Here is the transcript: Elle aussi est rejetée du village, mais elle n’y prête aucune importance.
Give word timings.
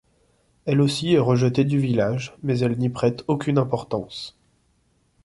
Elle 0.65 0.81
aussi 0.81 1.13
est 1.13 1.19
rejetée 1.19 1.63
du 1.63 1.77
village, 1.77 2.33
mais 2.41 2.57
elle 2.57 2.75
n’y 2.79 2.89
prête 2.89 3.23
aucune 3.27 3.59
importance. 3.59 4.35